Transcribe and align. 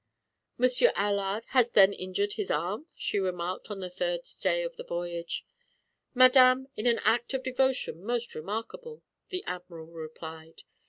"Monsieur 0.57 0.91
Allard 0.95 1.43
has 1.49 1.69
then 1.69 1.93
injured 1.93 2.33
his 2.33 2.49
arm?" 2.49 2.87
she 2.95 3.19
remarked, 3.19 3.69
on 3.69 3.81
the 3.81 3.89
third 3.91 4.21
day 4.41 4.63
of 4.63 4.75
the 4.75 4.83
voyage. 4.83 5.45
"Madame, 6.15 6.67
in 6.75 6.87
an 6.87 6.97
act 7.03 7.35
of 7.35 7.43
devotion 7.43 8.03
most 8.03 8.33
remarkable," 8.33 9.03
the 9.29 9.43
admiral 9.45 9.91
replied. 9.91 10.63